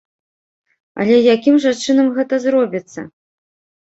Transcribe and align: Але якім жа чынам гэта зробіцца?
Але 1.03 1.19
якім 1.35 1.55
жа 1.65 1.71
чынам 1.85 2.07
гэта 2.19 2.43
зробіцца? 2.47 2.99